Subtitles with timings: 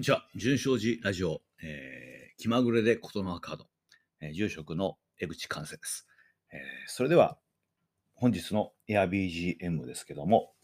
[0.00, 0.24] んにちは。
[0.34, 3.66] 順正寺ラヂオ、えー、気まぐれでことの葉カード、
[4.22, 6.06] えー、住職の江口寛生です、
[6.50, 6.58] えー。
[6.86, 7.36] それでは、
[8.14, 10.54] 本日の AirBGM ですけども、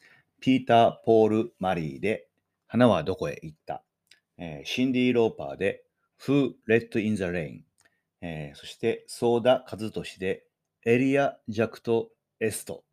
[0.41, 2.29] ピーター・ポール・マリーで、
[2.67, 3.85] 花はどこへ行った、
[4.39, 5.85] えー、シンディ・ローパーで、
[6.19, 7.61] Who Let in the Rain、
[8.23, 10.47] えー、そして、ソーダ・カズトシで、
[10.87, 12.09] Alea Jacta
[12.41, 12.85] Est、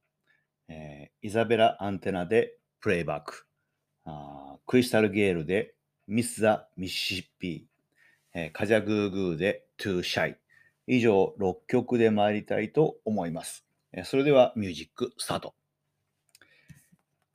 [0.67, 3.47] えー、イザベラ・アンテナで、プレイバック、
[4.03, 5.73] あクリスタル・ゲールで、
[6.07, 10.35] ミス・ザ・ミシシッピー、えー、カジャグーグーでトゥーシャイ。
[10.85, 13.65] 以上6曲で参りたいと思います。
[13.93, 15.55] えー、それではミュージックスタート。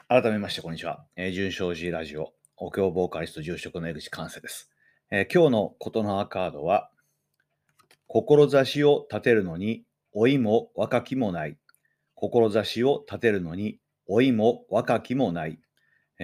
[0.07, 1.07] 改めましてこんにちは。
[1.17, 4.71] えー、純正寺ラジオ、お経ボーカリスト住職の江口寛生です。
[5.11, 6.91] えー、今日のことの葉カードは、
[8.07, 11.57] 志を立てるのに老いも若きもない。
[12.15, 15.59] 志を立てるのに老いも若きもない。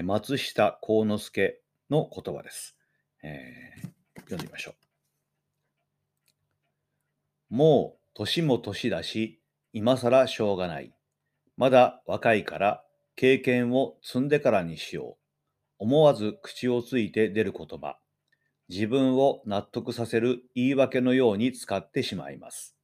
[0.02, 2.76] 松下幸之助の言葉です。
[3.22, 4.74] えー、読んでみましょ
[7.50, 7.54] う。
[7.54, 9.40] もう年も年だし、
[9.72, 10.92] 今更しょうがない。
[11.56, 12.84] まだ若いから
[13.16, 15.24] 経験を積んでからにしよう。
[15.78, 17.98] 思わず口をついて出る言葉。
[18.68, 22.76] 自分を納得させる言い訳のように使ってしまいます。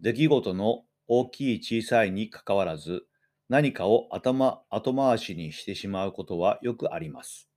[0.00, 3.06] 出来事の大きい小さいにかかわらず、
[3.48, 7.48] 何かを頭後回しにしてしまうことはよくあります。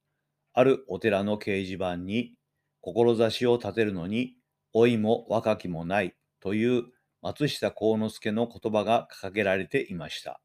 [0.54, 2.34] あるお寺の掲示板に、
[2.82, 4.36] 志を立てるのに、
[4.74, 6.86] 老いも若きもないという
[7.22, 10.42] 松下幸之助の言葉が掲げられていました。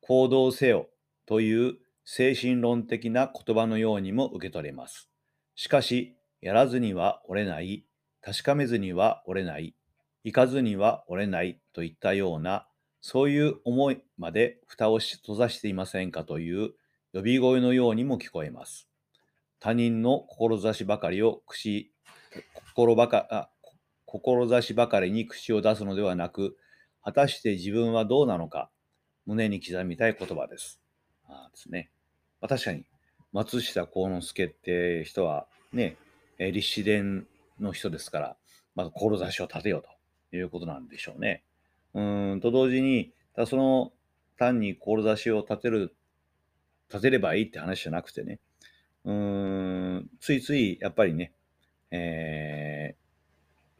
[0.00, 0.90] 行動せよ
[1.26, 5.10] という精神論的な言葉のようにも受け取れます。
[5.54, 7.86] しかし、やらずには折れない、
[8.20, 9.76] 確かめずには折れない、
[10.24, 12.68] 行かずには折れないといったような、
[13.00, 16.72] そういう思いまで蓋を閉ざしていませんかという
[17.12, 18.91] 呼び声のようにも聞こえます。
[19.62, 21.92] 他人の志ばかりを口、
[22.64, 23.48] 心ばか、あ
[24.06, 26.56] 志ばかりに口を出すのではなく、
[27.00, 28.72] 果たして自分はどうなのか、
[29.24, 30.80] 胸に刻みたい言葉です。
[31.28, 31.92] あですね。
[32.40, 32.84] ま、確かに、
[33.32, 35.96] 松下幸之助って人はね、
[36.40, 37.28] 立志伝
[37.60, 38.36] の人ですから、
[38.74, 39.84] まず志を立てよう
[40.30, 41.44] ということなんでしょうね。
[41.94, 43.92] うんと同時に、たその
[44.38, 45.94] 単に志を立てる、
[46.88, 48.40] 立てればいいって話じゃなくてね、
[49.04, 51.32] うん、ついついやっぱりね、
[51.90, 52.94] え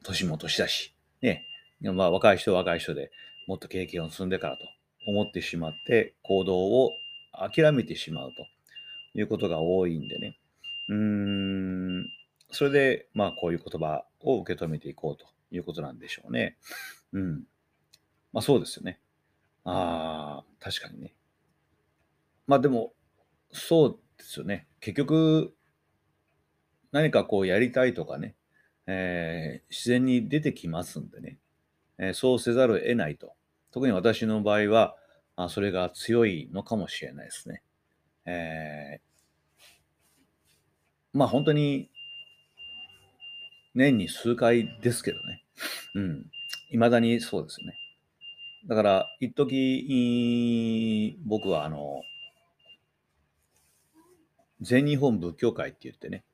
[0.03, 1.45] ー、年も年だし、ね、
[1.81, 3.11] まあ若い人は若い人で
[3.47, 4.65] もっと経験を積んでからと
[5.07, 6.93] 思ってしまって行動を
[7.33, 8.47] 諦めてしまうと
[9.19, 10.39] いうことが多いんでね。
[10.89, 12.07] うーん、
[12.51, 16.57] それで、まあこういう言葉を受け止めていこうということなんでしょうね。
[17.13, 17.45] うん。
[18.33, 19.01] まあそうですよね。
[19.65, 21.15] ああ、確かにね。
[22.47, 22.93] まあでも、
[23.53, 24.67] そうですよね。
[24.81, 25.55] 結局、
[26.93, 28.35] 何かこうやりたいとかね、
[28.87, 31.39] えー、自然に出てきますんでね、
[31.99, 33.35] えー、そうせざるを得ないと。
[33.71, 34.97] 特に私の場合は、
[35.35, 37.63] あそれが強いのかもしれないですね。
[38.27, 41.91] えー、まあ本当に
[43.75, 45.45] 年に数回ですけどね。
[45.95, 46.31] うん。
[46.71, 47.75] 未だにそうですよね。
[48.69, 52.03] だから、一時僕はあの、
[54.63, 56.25] 全日本仏教会って言ってね、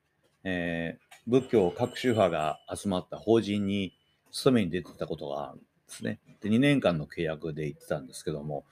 [0.44, 3.94] えー、仏教各宗派が集まった法人に
[4.30, 6.20] 勤めに出てたことがあるんですね。
[6.40, 8.64] で、2年間の契約で行ってたんですけども、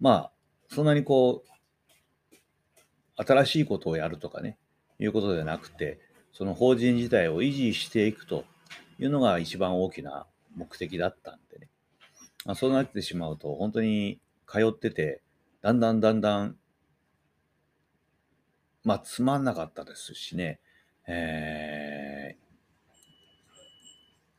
[0.00, 0.32] まあ、
[0.68, 2.42] そんなにこう、
[3.16, 4.58] 新しいことをやるとかね、
[4.98, 6.00] いうことではなくて、
[6.32, 8.44] その法人自体を維持していくと
[8.98, 11.68] いうのが一番大きな目的だったんでね。
[12.46, 15.20] まあ、そうなってしまうと、本当に通ってて、
[15.60, 16.56] だんだんだんだん
[18.84, 20.60] まあ、つまんなかったですしね、
[21.06, 22.36] え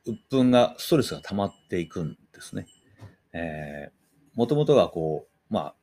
[0.05, 2.67] ー、鬱憤が、ストレスが溜まっていくんですね。
[3.33, 5.75] えー、もともとがこう、まあ、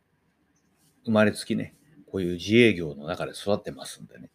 [1.05, 1.75] 生まれつきね、
[2.07, 4.31] こういう自営業の中で育ってますんでね、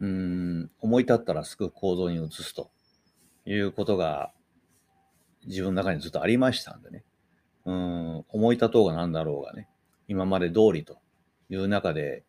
[0.00, 2.70] うん、思い立ったらすぐ行動に移すと
[3.46, 4.32] いうことが
[5.46, 7.04] 自分の中にずっとありましたんでね、
[7.64, 9.68] うん、思い立とうが何だろうがね、
[10.06, 10.98] 今まで通りと
[11.50, 12.24] いう中で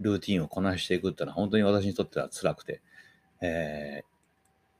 [0.00, 2.82] ルーティンをこなしていくっていうのは本当に私にとっては辛くて、
[3.40, 4.02] え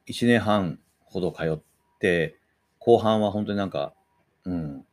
[0.06, 1.60] ー、1年半ほど通っ
[1.98, 2.36] て、
[2.78, 3.94] 後半は本当になんか、
[4.44, 4.84] うん、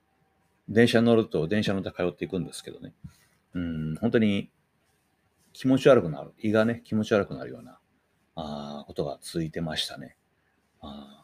[0.70, 2.94] 電車に乗ると電車乗って通っていくんですけどね、
[3.54, 4.50] うん、本当に
[5.54, 7.80] 気持ち悪くなる、胃がね、気持ち悪くなるような
[8.36, 10.18] あことが続いてましたね。
[10.82, 11.24] あ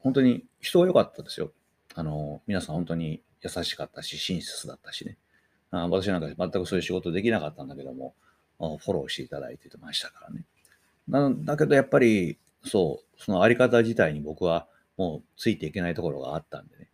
[0.00, 1.52] 本当に人が良かったですよ。
[1.94, 5.18] あの、皆さん本当に優しかったし、親切だったしね。
[5.70, 8.14] あ私なんか全くそういう仕事できなかったんだけども、
[8.58, 10.44] フォローしていただいてましたからね。
[11.06, 14.66] なんだけどやっぱり、そう、そのあり方自体に僕は
[14.96, 16.88] もうついていけないところがあったんでね。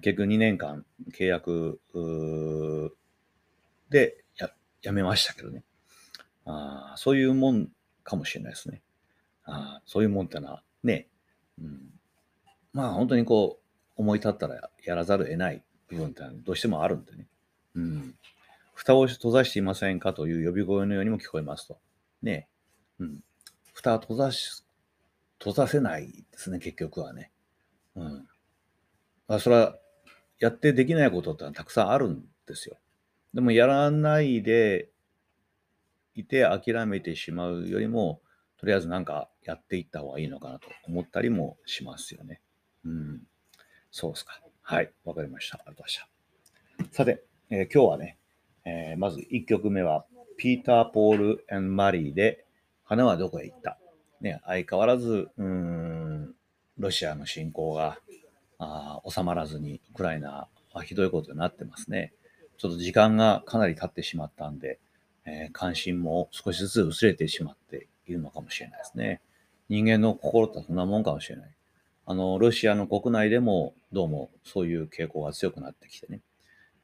[0.00, 1.80] 結局2年間契約
[3.90, 4.50] でや
[4.82, 5.62] やめましたけどね。
[6.46, 7.68] あそういうもん
[8.02, 8.82] かもしれないですね。
[9.44, 11.08] あそういうもんってのはね、
[11.60, 11.90] うん、
[12.72, 17.26] まあ本当にこう思い立ったらやらざるを得ない部分ってどうしてもあるんでね。
[17.74, 18.14] うん。
[18.74, 21.78] 蓋を閉ざしていませんかという呼び声のようにも聞こえますと。
[22.22, 22.48] ね。
[22.98, 23.20] うん。
[23.72, 24.64] 蓋は閉ざし、
[25.38, 27.30] 閉ざせないですね、結局はね。
[27.96, 28.28] うん。
[29.28, 29.76] あそれは、
[30.38, 32.76] やってできないことってたくさんあるんですよ。
[33.32, 34.90] でも、やらないで
[36.14, 38.20] いて諦めてしまうよりも、
[38.58, 42.40] とりあえずなんかやっていった方がいいのかなと思ったりもしますよね。
[42.84, 43.22] うん。
[43.90, 44.40] そうですか。
[44.62, 44.92] はい。
[45.04, 45.58] わかりました。
[45.58, 46.08] ありがとうござい
[46.78, 46.96] ました。
[46.96, 48.18] さて、えー、今日はね、
[48.64, 50.04] えー、まず1曲目は、
[50.36, 52.44] ピーター・ポール・エン・マリーで、
[52.84, 53.78] 花はどこへ行った？
[54.20, 56.34] ね、相変わらず、うん、
[56.78, 57.98] ロシアの侵攻が
[58.58, 62.12] あ収まらずに、ウクライナはひどいことになってますね。
[62.56, 64.78] ちょっと時間がかなり経ってしまったんで、
[65.26, 69.20] えー、関心も少しずつ薄れてしまっているのかもしれないですね。
[69.68, 71.50] 人間の心ってそんなもんかもしれない。
[72.06, 76.20] あの、ロシアの国内でもどうもそういう傾向が強くなってきてね。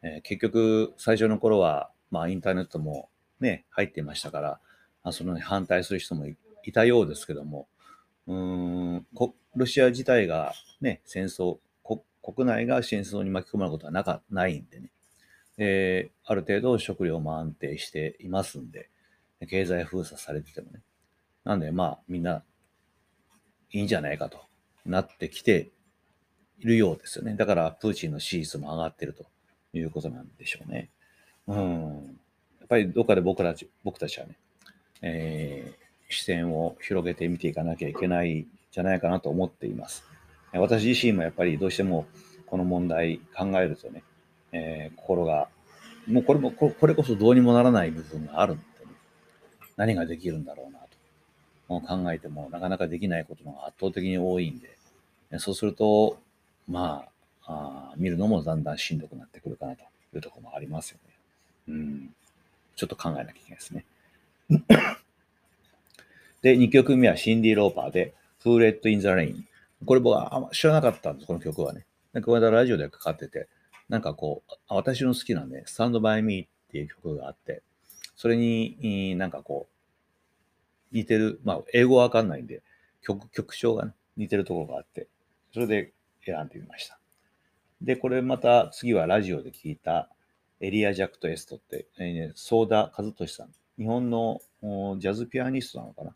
[0.02, 3.08] えー、結局、最初の頃は、まあ、インターネットも
[3.41, 4.61] ね、入っていましたから、
[5.02, 6.37] あその、反対する人もい
[6.73, 7.69] たようですけども、
[8.26, 9.06] うん
[9.56, 11.58] ロシア自体がね、戦争、
[12.23, 14.91] 国内が戦争に巻き込まれることはなかないんでね、
[15.56, 18.88] えー、ある程度食料も安定していますんで、
[19.49, 20.82] 経済封鎖されててもね。
[21.44, 22.44] なんで、まあ、みんな
[23.70, 24.38] いいんじゃないかと
[24.85, 25.70] なってきて
[26.58, 27.35] いるようですよね。
[27.35, 29.26] だから、プーチンの支持率も上がってると
[29.72, 30.90] いうことなんでしょうね。
[31.46, 32.19] うん。
[32.61, 34.37] やっぱりどっかで僕たち僕たちはね、
[35.02, 40.05] えー、視点を広げて見ていかなきゃいけないんじゃないかなと思っています。
[40.52, 42.06] 私自身もやっぱりどうしても
[42.46, 44.02] この問題考えるとね、
[44.52, 45.49] えー、心が、
[46.08, 48.66] もうこれもこれこそどうにもならない部分があるんで、ね、
[49.76, 50.88] 何ができるんだろうなと。
[51.69, 54.76] もう考えてもなかなかできないことが圧倒的に多いんで、
[55.38, 56.19] そうすると、
[56.66, 57.08] まあ、
[57.50, 59.87] あ見るのもだんだんしんどくなってくるかなとい
[60.19, 61.14] うところもありますよね。
[61.69, 62.14] うん。
[62.76, 63.85] ちょっと考えなきゃいけないですね。
[66.43, 68.14] で、2曲目はシンディ・ローパーで、
[68.44, 69.44] Who Let in the Rain。
[69.85, 71.85] これ僕は知らなかったんです、この曲はね。
[72.12, 73.49] なんかこの間ラジオでかかってて、
[73.88, 77.62] なんかこう、私の好きなね、スタンドバイミーっていう曲があって、
[78.17, 79.69] それになんかこ
[80.93, 82.62] う、似てる、まあ、英語わかんないんで、
[83.02, 85.08] 曲、曲調がね、似てるところがあって、
[85.52, 85.93] それで
[86.25, 87.00] 選んでみました。
[87.82, 90.08] で、これまた次はラジオで聞いた
[90.60, 93.50] エリア・ジャクト・エストって、えーね、ソーダ・カズトシさん。
[93.78, 94.40] 日本の
[94.98, 96.14] ジャズピアニストなのかな？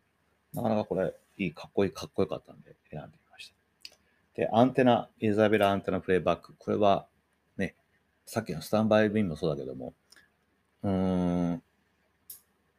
[0.53, 3.95] なかなかこれ、いい、かっこいい、かっこよかったんで選んでみました。
[4.35, 6.53] で、アンテナ、イザベラ・アンテナ・プレイバック。
[6.59, 7.07] これは、
[7.57, 7.75] ね、
[8.25, 9.95] さっきのスタンバイビンもそうだけども、
[10.83, 10.91] うー
[11.53, 11.63] ん、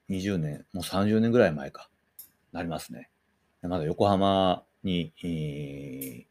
[0.09, 1.91] 20年、もう30年ぐらい前か、
[2.53, 3.11] なりますね。
[3.63, 6.27] まだ横浜に、えー、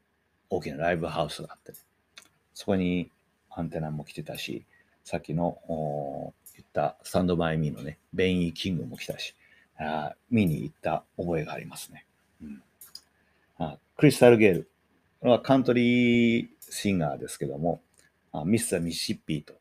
[0.50, 1.74] 大きなライブハウスがあって、
[2.56, 3.12] そこに
[3.52, 4.66] アンテナも来てたし、
[5.04, 5.60] さっきの
[6.56, 9.36] 言ったスタンドバイミーのね、ベンイー・キングも来たし、
[9.78, 12.06] あ見に行った覚えがありますね。
[12.42, 12.64] うん、
[13.60, 14.70] あクリスタル・ゲール。
[15.20, 17.82] これはカントリーシンガーですけども、
[18.46, 19.54] ミスター・ミシッピーと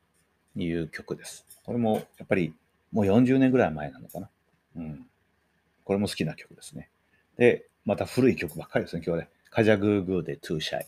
[0.56, 1.44] いう曲です。
[1.64, 2.54] これもやっぱり
[2.92, 4.30] もう40年ぐらい前なのかな。
[4.76, 5.06] うん。
[5.84, 6.90] これも好きな曲ですね。
[7.36, 9.28] で、また古い曲ばっかりですね、今日ね。
[9.50, 10.86] カジャグーグーでトゥーシャイ。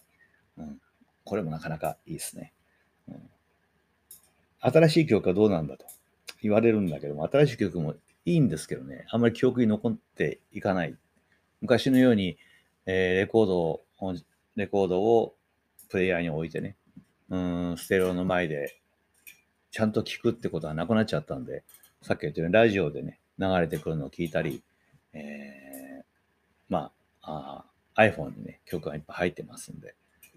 [0.59, 0.81] うん。
[1.27, 2.53] これもなかなかいいですね。
[3.09, 3.31] うん、
[4.61, 5.85] 新しい曲はどうなんだと
[6.41, 10.97] 言われるんだけども、新しい曲もいいんですけどね、あんまり記憶に残っていかない。
[11.61, 12.39] 昔のように、
[12.87, 13.85] えー、レコードを、
[14.55, 15.35] レコードを
[15.89, 16.77] プレイヤーに置いてね、
[17.29, 18.81] うん、ステレオの前で
[19.73, 21.65] ちゃんと聞くってことはなくなっちゃったんで、
[22.03, 24.63] さっき言ったようにラジオでね、流れてくるのを聞いたり、
[25.13, 26.05] えー、
[26.69, 26.93] ま
[27.23, 27.65] あ
[27.95, 29.95] あ、iPhone にね、曲がいっぱい入ってますんで、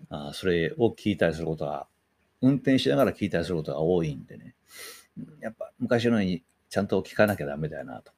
[0.10, 1.88] あそれを聞いたりすることが、
[2.42, 4.56] 運転しながら聞いたりすることが多いんでね、
[5.42, 8.12] やっぱ昔のようにちゃんと聞かなきゃダメだよな、と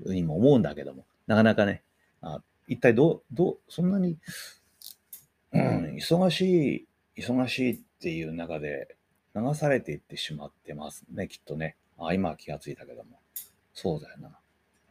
[0.00, 1.82] いうふうにも思うんだけども、なかなかね、
[2.22, 4.16] あ一体どう、どう、そんなに、
[5.52, 8.96] うん、忙しい、忙しいっていう中で
[9.34, 11.76] 流されていってしまってますね、きっとね。
[11.98, 13.18] あ、今は気がついたけども。
[13.74, 14.30] そうだよな。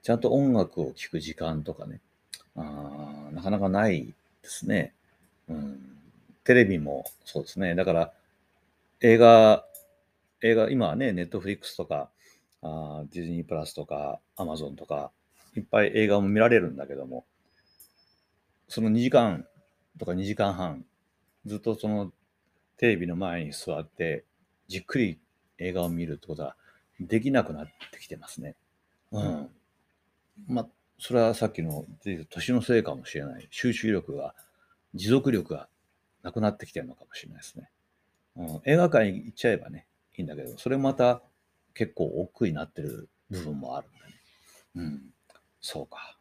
[0.01, 1.99] ちゃんと音楽を聴く時間とかね、
[2.55, 4.13] あなかなかないで
[4.43, 4.93] すね。
[5.49, 5.96] うん。
[6.47, 7.75] テレビもそうですね。
[7.75, 8.13] だから、
[9.01, 9.65] 映画、
[10.41, 12.09] 映画、今はね、ネットフリックスとか、
[12.61, 15.11] あディズニープラスとか、アマゾンとか、
[15.57, 17.25] いっぱい映画も見られるんだけども、
[18.69, 19.45] その2時間
[19.99, 20.85] とか2時間半、
[21.45, 22.13] ずっとその
[22.77, 24.23] テレビの前に座って、
[24.69, 25.19] じっくり
[25.57, 26.55] 映画を見るってことは
[26.97, 28.55] できなくなってきてますね。
[29.11, 29.49] うん。
[30.47, 31.85] まあ、それはさっきの
[32.29, 33.49] 年のせいかもしれない。
[33.51, 34.33] 集中力が、
[34.93, 35.67] 持続力が
[36.27, 37.69] なくなってきてるのかもしれないですね。
[38.35, 41.21] うん、映画館に行っちゃえばね、いいんだけど、それまた
[41.73, 44.13] 結構億劫になってる部分もあるんだね。
[44.75, 45.01] うん。
[45.61, 46.17] そうか。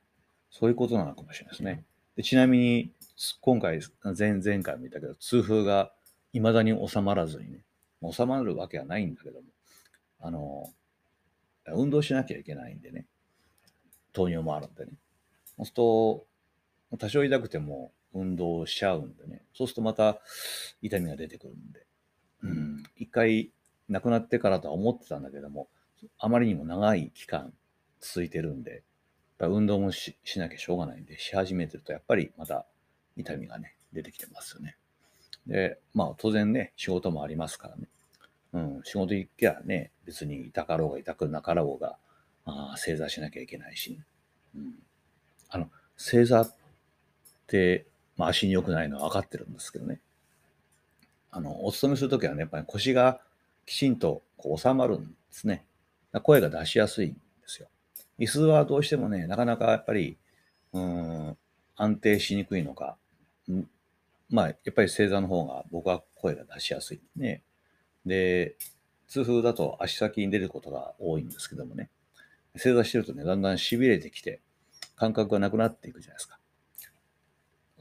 [0.53, 1.85] そういうことなのかもしれないですね。
[2.15, 2.93] でちなみに、
[3.41, 3.81] 今回、
[4.17, 5.93] 前々回も言ったけど、痛風が
[6.33, 7.65] 未だに収まらずにね、
[8.09, 9.49] 収まるわけはないんだけども、
[10.21, 10.73] あの、
[11.67, 13.07] 運動しなきゃいけないんでね、
[14.13, 14.93] 糖尿もあるんでね。
[15.57, 16.27] そうすると、
[16.97, 20.19] 多少痛くても運動しちゃうんでね、そうするとまた
[20.83, 21.87] 痛みが出てくるんで、
[22.43, 23.51] うん、一回
[23.89, 25.69] 亡くなってからとは思ってたんだけども、
[26.19, 27.53] あまりにも長い期間
[28.01, 28.83] 続いてるんで、やっ
[29.39, 32.67] ぱ運動もしなきゃしょうがないんで、し始めてるとやっぱりまた
[33.17, 34.77] 痛みがね、出てきてますよね。
[35.47, 37.89] で、まあ当然ね、仕事もありますからね。
[38.53, 41.99] うん、仕事行きゃね、別に痛かろうが痛くなかろうが、
[42.45, 44.01] あ正座しなきゃいけないし、
[44.55, 44.75] うん、
[45.49, 46.55] あの、正座っ
[47.47, 47.87] て、
[48.17, 50.01] まあ足に良くないのは分かってるんですけどね。
[51.31, 53.21] あの、お勤めするときはね、やっぱり腰が
[53.67, 55.65] きちんとこう収まるんですね。
[56.23, 57.69] 声が出しやすいんですよ。
[58.19, 60.17] 椅子はどうしてもね、なかなかやっぱり、
[60.73, 61.37] うん、
[61.77, 62.97] 安定しにくいのか、
[64.31, 67.43] まあ、やっぱり正座の方が僕は声が出しやすいね。
[68.05, 68.57] で、
[69.09, 71.91] 痛風だと足先に出ることが多いんですけどもね、
[72.57, 74.41] 正座してるとね、だんだん痺れてきて、
[74.97, 76.39] 感覚がなくなっていくじゃないですか。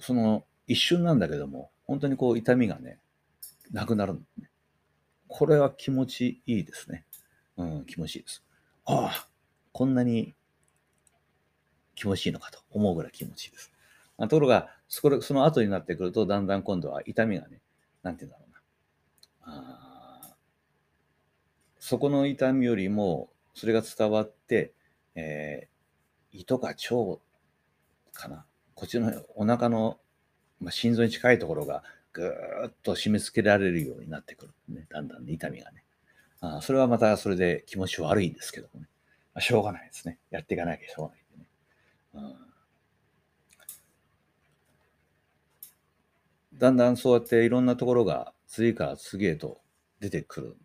[0.06, 3.00] その一瞬なんだけども、本当にこう痛みがね、
[3.72, 4.52] なくなるんね。
[5.28, 7.06] これは気持ちいいですね。
[7.58, 8.44] うん、気持ちいいです。
[8.86, 9.28] ああ、
[9.72, 10.36] こんなに
[11.96, 13.72] 気持ちいいのかと思うぐらい気持ちいいです。
[14.20, 17.60] ところが、それその後になってくると、だんだん今度は痛みがね、
[18.04, 19.60] なんて言うんだろうな。
[19.60, 20.36] あ
[21.80, 24.72] そこの痛みよりも、それが伝わって、
[25.16, 27.20] えー、胃とか腸
[28.14, 28.46] かな。
[28.76, 29.98] こっちのお腹の、
[30.60, 34.86] まあ、心臓に近いところがぐーっと締め付けられるようになってくる、ね。
[34.90, 35.84] だんだん、ね、痛みがね。
[36.42, 38.88] あそれはまたそれで気持ち悪いんですけどもね。
[39.34, 40.20] まあ、しょうがないですね。
[40.30, 41.50] やっていかなきゃしょうがないね。
[42.14, 42.46] うん
[46.58, 49.60] だんだんそうやっていろんなところが次から次へと
[50.00, 50.58] 出てくる。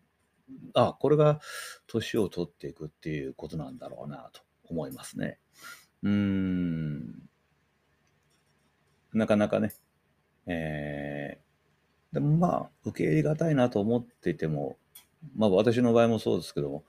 [0.73, 1.41] あ、これが
[1.87, 5.37] 年を取っていくっていうことなんだろうなと思いますね。
[6.03, 7.29] うーん。
[9.13, 9.73] なかなかね、
[10.47, 14.77] えー、でもまあ、受け入れがたいなと思っていても、
[15.35, 16.83] まあ私の場合もそうですけども、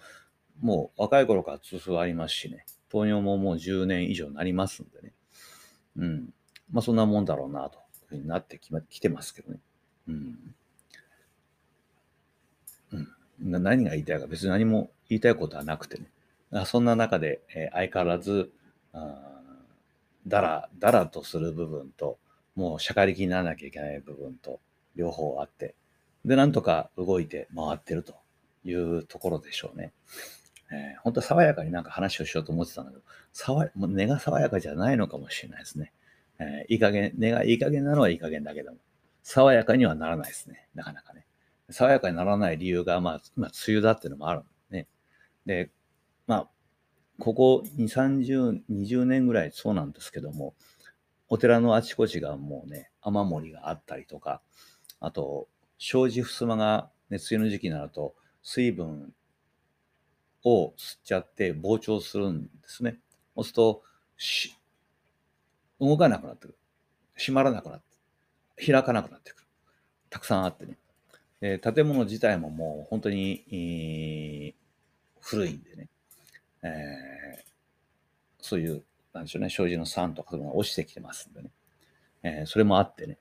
[0.60, 5.12] もう若い頃から痛風ありますしね、糖尿ももう10年以上になりますんでね。
[5.96, 6.34] うん。
[6.70, 9.58] まあそんなもんだろうなとふうになってき,、ま、きてますけどね。
[10.08, 10.54] うん。
[12.92, 13.62] うん。
[13.62, 16.10] 何が言いたいか別に何も言いたいことはなくてね。
[16.66, 18.52] そんな中で、えー、相変わらず、
[18.92, 19.31] あ
[20.26, 22.18] だら、だらとする部分と、
[22.54, 24.60] もうしゃかりきにならなきゃいけない部分と、
[24.94, 25.74] 両方あって、
[26.24, 28.14] で、なんとか動いて回ってると
[28.64, 29.92] いうところでしょうね。
[30.70, 33.02] えー、本当は爽やかになんか話をしようと思ってたんだけど、
[33.32, 35.92] 爽もう根が爽やかじゃないのかもしれないですね。
[36.38, 38.78] えー、いい加減、根がいい加減なのはいい加減だけども、
[39.22, 40.68] 爽やかにはならないですね。
[40.74, 41.26] なかなかね。
[41.70, 44.88] 爽やかにならない理由が、まあ、今、梅雨だっていうのもあるんね。
[45.46, 45.70] で、
[47.18, 50.54] ここ2、30、20年ぐらいそうなんですけども、
[51.28, 54.42] お寺のあちこちがもうね、雨漏りがあったりとか、
[55.00, 59.12] あと、障子襖が、ね、梅雨の時期になると、水分
[60.44, 62.98] を吸っちゃって膨張するんですね。
[63.34, 63.82] そうすると、
[65.80, 66.58] 動かなくなってくる。
[67.16, 67.82] 閉まらなくなっ
[68.56, 69.46] て、開かなくなってくる。
[70.10, 70.78] たくさんあってね。
[71.40, 74.54] で建物自体ももう本当に、えー、
[75.20, 75.88] 古いんでね、
[76.62, 77.42] えー、
[78.40, 81.50] そういう、なんでしょうね、障子の酸とかそういうのが落ちてきてますんでね、
[82.22, 83.18] えー、それもあってね、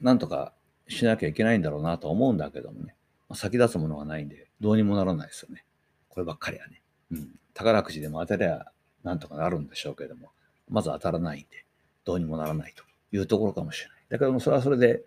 [0.00, 0.52] なんとか
[0.88, 2.94] しなきゃいけないんだろうなと思うんだけどもね、
[3.28, 5.64] まあ、先立つものがないんで、どうにもならないですよね。
[6.08, 6.82] こればっかりはね。
[7.12, 7.40] うん。
[7.54, 8.66] 宝くじでも当たりゃ
[9.04, 10.30] なんとかなるんでしょうけども、
[10.68, 11.64] まず当たらないんで、
[12.04, 12.84] どうにもならないと
[13.16, 13.98] いうところかもしれない。
[14.08, 15.04] だけども、それはそれで、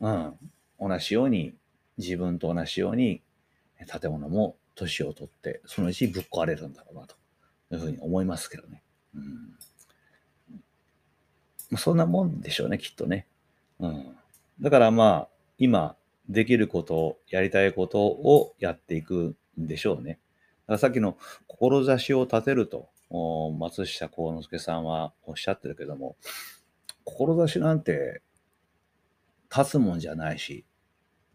[0.00, 0.34] うん、
[0.80, 1.54] 同じように、
[1.98, 3.22] 自分と同じように、
[4.00, 7.16] 建物も年を取って、そのうちぶっ壊れるんだろうな、と
[7.72, 8.82] いうふうに思いますけどね。
[9.14, 9.18] う
[11.74, 11.78] ん。
[11.78, 13.26] そんなもんでしょうね、きっとね。
[13.78, 14.16] うん。
[14.60, 15.96] だからまあ、今、
[16.28, 20.18] できることを、やりたいことをやっていくんでしょうね。
[20.66, 22.88] だからさっきの志を立てると
[23.58, 26.16] 松下幸之助さんはおっしゃってるけども、
[27.04, 28.22] 志なんて
[29.54, 30.64] 立つもんじゃないし、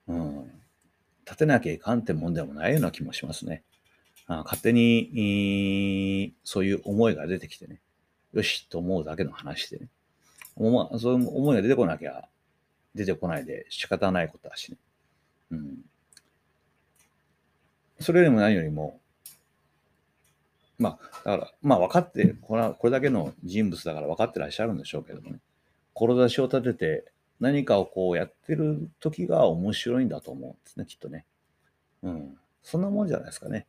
[0.07, 0.58] うん、
[1.39, 3.63] てなきゃいかんってもんでもないような気もしますね。
[4.27, 7.81] あ勝手に、そういう思いが出てきてね、
[8.33, 9.87] よしと思うだけの話でね。
[10.55, 12.27] そういう思いが出てこなきゃ、
[12.93, 14.77] 出てこないで仕方ないことだしね。
[15.51, 15.77] うん。
[17.99, 18.99] それよりも何よりも、
[20.77, 25.39] まあ、だから、まあ分かって、これこれだけの人物だから分かってらっしゃるんでしょうけどもね。
[25.93, 31.25] 志を立てて何かをこうやってる時が面白いんだと思うんですね、きっとね。
[32.03, 32.37] うん。
[32.63, 33.65] そんなもんじゃないですかね。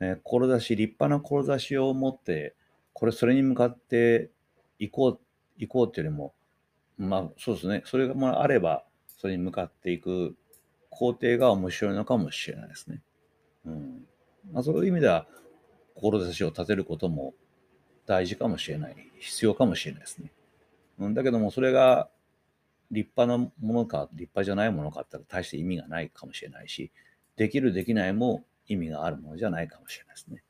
[0.00, 2.54] えー、志、立派な志を持って、
[2.92, 4.30] これ、それに向かって
[4.78, 5.20] 行こう、
[5.56, 6.34] 行こうっていうよりも、
[6.98, 7.82] まあ、そうですね。
[7.86, 8.84] それがもあれば、
[9.18, 10.36] それに向かっていく
[10.90, 13.00] 工程が面白いのかもしれないですね。
[13.66, 14.06] うん。
[14.52, 15.26] まあ、そういう意味では、
[15.94, 17.34] 志を立てることも
[18.06, 18.96] 大事かもしれない。
[19.18, 20.30] 必要かもしれないですね。
[20.98, 22.08] うん、だけども、それが
[22.94, 26.90] 立派なものか、立派じゃないものかって大して意味がないかもしれないし、
[27.36, 30.42] できる、できないも意味があるものじゃないかもしれないですね。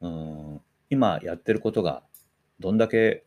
[0.00, 2.02] うん、今やってることが
[2.58, 3.24] どんだけ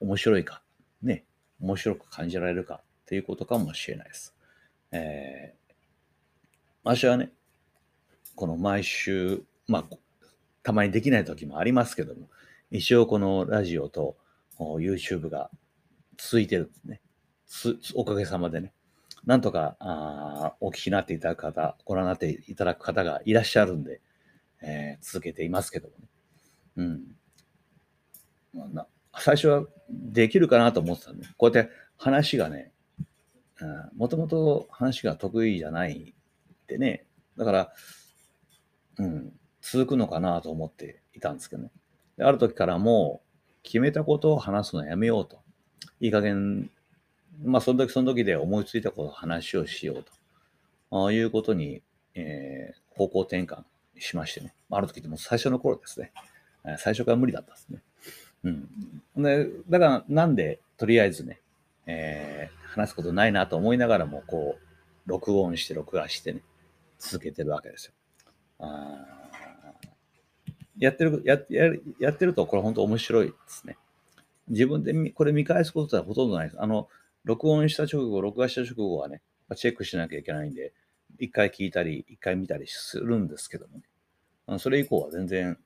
[0.00, 0.62] 面白いか、
[1.02, 1.24] ね、
[1.60, 4.34] 面白く感じられるかっていうことかもしれないです。
[4.90, 5.74] えー、
[6.82, 7.30] 私はね、
[8.34, 9.96] この毎週、まあ、
[10.62, 12.28] たまにできない時もありますけども、
[12.70, 14.16] 一応このラジオと
[14.58, 15.50] YouTube が
[16.16, 17.01] 続いてるんですね。
[17.94, 18.72] おかげさまでね。
[19.24, 24.00] なんとかあお聞きになっていただく方、ご覧になっていただく方がいらっしゃるんで、
[24.62, 26.08] えー、続けていますけどもね。
[26.76, 27.02] うん。
[28.54, 28.86] まあ、な
[29.18, 32.72] 最初はできるかなと思ってたんで、こうやって話がね、
[33.96, 36.14] もともと話が得意じゃない
[36.66, 37.72] でね、だから、
[38.98, 41.70] うん、続くのかなと思っていたんですけどね。
[42.18, 45.40] ある時からもう決めたことを話すのやめようと。
[46.00, 46.70] いい加減
[47.44, 50.04] まあ、その時その時で思いついたことを話をしよう
[50.90, 51.82] ということに、
[52.14, 53.64] えー、方向転換
[53.98, 54.54] しましてね。
[54.70, 56.12] ある時でも最初の頃ですね。
[56.78, 57.82] 最初から無理だったんですね。
[58.44, 59.22] うん。
[59.22, 61.40] で、だから、なんで、とりあえずね、
[61.86, 64.62] えー、話すことないなと思いながらも、こう、
[65.06, 66.42] 録音して、録画してね、
[66.98, 67.92] 続けてるわけですよ。
[68.60, 69.06] あ
[70.78, 73.76] やってるやや、やってると、これ本当面白いですね。
[74.48, 76.62] 自分でこれ見返すことはほとんどないです。
[76.62, 76.88] あの、
[77.24, 79.22] 録音した直後、録画した直後はね、
[79.56, 80.72] チェックしなきゃいけないんで、
[81.18, 84.58] 一回聞いたり、一回見たりするんですけどもね。
[84.58, 85.58] それ以降は全然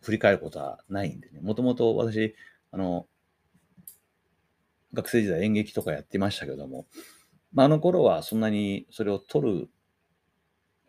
[0.00, 1.40] 振り返ることはないんでね。
[1.40, 2.34] もともと私、
[2.70, 3.06] あの、
[4.92, 6.86] 学生時代演劇とかやってましたけども、
[7.52, 9.68] まあ、あの頃はそんなにそれを撮る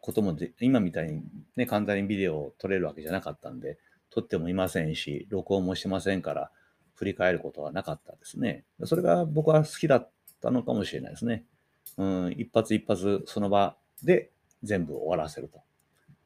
[0.01, 1.23] こともで、今みたいに
[1.55, 3.77] ね、簡単にビデオを撮れるわけじゃなかったんで、
[4.09, 6.51] 撮ってもいませんし、録音もしてませんから、
[6.95, 8.65] 振り返ることはなかったですね。
[8.85, 10.09] それが僕は好きだっ
[10.41, 11.45] たのかもしれないですね。
[11.97, 14.31] うん、一発一発その場で
[14.63, 15.61] 全部終わらせると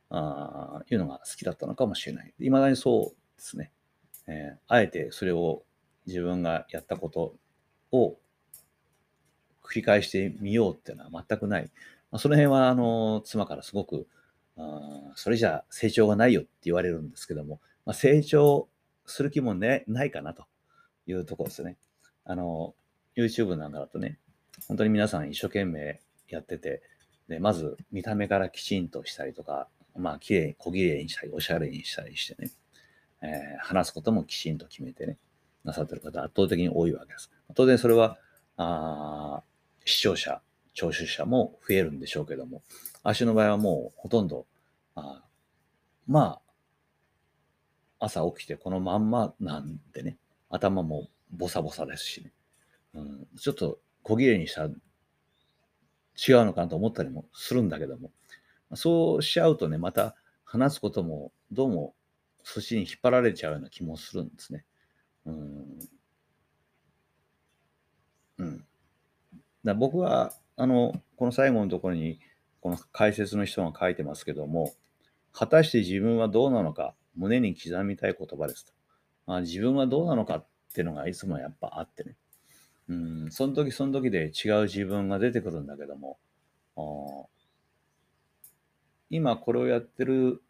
[0.10, 2.34] あいうのが好きだったのかもしれない。
[2.40, 3.72] いまだにそうですね、
[4.28, 5.64] えー、あえてそれを
[6.06, 7.36] 自分がやったこと
[7.92, 8.18] を
[9.64, 11.70] 繰り返してみようっていうのは全くない。
[12.10, 14.08] まあ、その辺はあの妻からすごく
[14.56, 18.70] あそれじゃ成長がないよって言われるんですけども、まあ、成長
[19.06, 20.46] する気も、ね、ないかなと
[21.08, 21.78] いうところですね。
[22.26, 22.76] あの、
[23.16, 24.20] YouTube なんかだとね、
[24.68, 26.82] 本当に皆さん一生懸命やってて、
[27.28, 32.52] で、まず見た目からきちんとしたりとか、まあ、綺麗に、小綺麗にしたり、おしゃれにしたりしてね、
[33.22, 35.18] えー、話すこともきちんと決めてね、
[35.64, 37.32] なさってる方圧倒的に多いわけです。
[37.56, 38.18] 当然それは、
[38.58, 39.44] あ
[39.86, 40.42] 視聴者、
[40.74, 42.62] 聴取者も増えるんでしょうけども、
[43.04, 44.46] 足の場合はもうほとんど、
[44.96, 45.24] あ
[46.08, 46.40] ま
[48.00, 50.18] あ、朝起きてこのまんまなんでね、
[50.50, 52.34] 頭もボサボサですしね。
[52.94, 58.12] うん、ちょっと小綺麗にしたら違うのかなと思ったりもするんだけども、
[58.76, 61.94] そうしちゃうとね、また話すこともどうも
[62.44, 64.64] そっちに引っ張られちゃうような気もするんですね。
[65.26, 65.80] うん。
[68.38, 68.66] うん。
[69.66, 72.20] だ僕は、あの、この最後のところに、
[72.62, 74.74] この解説の人が書いてますけども、
[75.34, 78.77] 果たして自分はどうなのか、胸に刻みたい言葉ですと。
[79.28, 82.16] まあ、自分はどうなのかっていうのがいつもやっぱあってね。
[82.90, 86.18] うん、その時その時で違う自分が出てくるんだけども、
[89.10, 90.42] 今これをやってる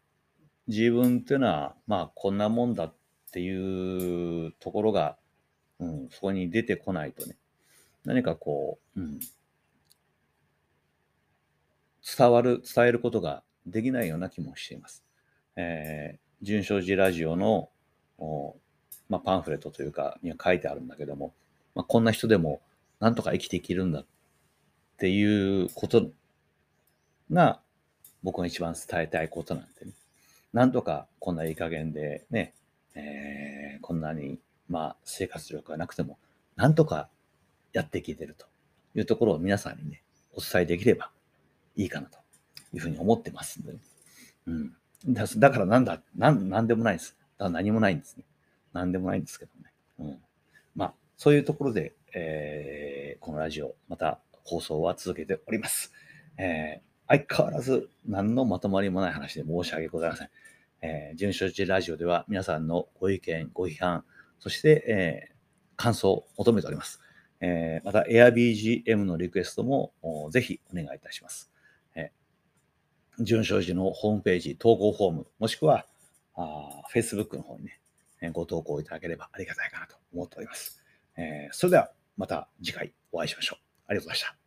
[0.68, 2.94] 自分っていうのは、まあこんなもんだっ
[3.32, 5.16] ていうところが、
[5.80, 7.36] うん、そこに出てこないとね、
[8.04, 9.18] 何かこう、うん、
[12.16, 15.04] 伝わる、伝えることができないような気もしています。
[15.56, 17.70] えー、純正寺ラジオの
[19.08, 21.32] まあ、パンフレットというかには書いてあるんだけども、
[21.74, 22.60] まあ、こんな人でも
[23.00, 24.06] なんとか生きていけるんだっ
[24.98, 26.10] ていうこと
[27.30, 27.60] が
[28.22, 29.92] 僕が一番伝えたいことなんでね。
[30.52, 32.54] なんとかこんないい加減でね、
[32.94, 36.18] えー、こんなにまあ生活力がなくても、
[36.56, 37.08] なんとか
[37.72, 38.46] やっていけてると
[38.94, 40.02] いうところを皆さんにね、
[40.34, 41.10] お伝えできれば
[41.76, 42.18] いいかなと
[42.72, 43.78] いうふうに思ってますんで、ね、
[44.46, 44.76] うん。
[45.06, 47.16] だからなんだ、なん、なんでもないです。
[47.38, 48.24] だから何もないんですね。
[48.78, 49.72] なんでもないんですけどね。
[49.98, 50.18] うん。
[50.74, 55.92] まあ、そういうところで、えー、このラジオ、また放送は続けております。
[56.38, 60.30] えー、相変わらず何のまとまりもない話で申し訳ございません。
[60.80, 64.04] えー、純所知ラジオでは皆さんのご意見、ご批判、
[64.38, 65.34] そして、えー、
[65.76, 67.00] 感想を求めております。
[67.40, 69.92] えー、また AirBGM のリクエストも
[70.30, 71.50] ぜひお願いいたします。
[71.96, 75.84] えー、純正寺のホームページ、投稿フォーム、もしくは
[76.36, 77.80] あ Facebook の方にね、
[78.32, 80.82] ご投稿いただければありがたいかなと思っております。
[81.16, 83.62] えー、それではまた次回お会いしましょう。
[83.86, 84.37] ありがとうございました。